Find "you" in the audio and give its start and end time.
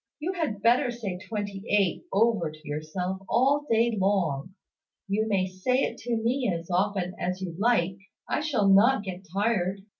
0.19-0.33, 5.07-5.27, 7.39-7.53